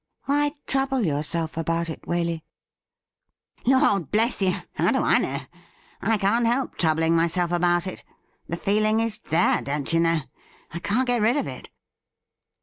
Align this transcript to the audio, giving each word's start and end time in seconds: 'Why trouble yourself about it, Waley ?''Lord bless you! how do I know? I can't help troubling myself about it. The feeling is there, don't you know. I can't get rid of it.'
'Why 0.25 0.53
trouble 0.65 1.05
yourself 1.05 1.57
about 1.57 1.87
it, 1.87 2.01
Waley 2.07 2.41
?''Lord 3.67 4.09
bless 4.09 4.41
you! 4.41 4.55
how 4.73 4.91
do 4.91 4.97
I 4.99 5.19
know? 5.19 5.41
I 6.01 6.17
can't 6.17 6.47
help 6.47 6.75
troubling 6.75 7.15
myself 7.15 7.51
about 7.51 7.85
it. 7.85 8.03
The 8.49 8.57
feeling 8.57 8.99
is 8.99 9.19
there, 9.29 9.61
don't 9.61 9.93
you 9.93 9.99
know. 9.99 10.21
I 10.71 10.79
can't 10.79 11.05
get 11.05 11.21
rid 11.21 11.37
of 11.37 11.45
it.' 11.45 11.69